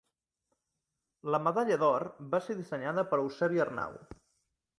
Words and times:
La 1.35 1.39
Medalla 1.47 1.77
d'Or 1.83 2.07
va 2.33 2.41
ser 2.47 2.57
dissenyada 2.63 3.05
per 3.13 3.21
Eusebi 3.27 3.63
Arnau. 3.69 4.01